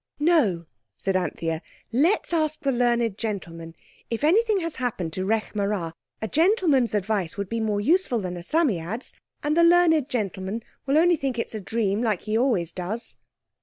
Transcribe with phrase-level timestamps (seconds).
[0.19, 0.65] "No,"
[0.97, 3.75] said Anthea, "let's ask the learned gentleman.
[4.09, 5.93] If anything has happened to Rekh marā
[6.23, 9.13] a gentleman's advice would be more useful than a Psammead's.
[9.43, 13.15] And the learned gentleman'll only think it's a dream, like he always does."